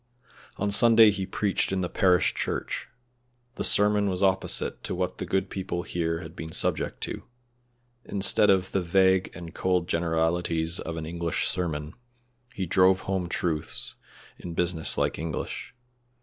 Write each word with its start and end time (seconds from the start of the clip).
On 0.57 0.71
Sunday 0.71 1.11
he 1.11 1.27
preached 1.27 1.71
in 1.71 1.81
the 1.81 1.87
parish 1.87 2.33
church. 2.33 2.87
The 3.53 3.63
sermon 3.63 4.09
was 4.09 4.23
opposite 4.23 4.83
to 4.85 4.95
what 4.95 5.19
the 5.19 5.27
good 5.27 5.47
people 5.51 5.83
here 5.83 6.21
had 6.21 6.35
been 6.35 6.51
subject 6.51 7.01
to; 7.01 7.25
instead 8.03 8.49
of 8.49 8.71
the 8.71 8.81
vague 8.81 9.29
and 9.35 9.53
cold 9.53 9.87
generalities 9.87 10.79
of 10.79 10.97
an 10.97 11.05
English 11.05 11.47
sermon, 11.47 11.93
he 12.51 12.65
drove 12.65 13.01
home 13.01 13.29
truths 13.29 13.93
home 14.41 14.49
in 14.49 14.53
business 14.55 14.97
like 14.97 15.19
English. 15.19 15.75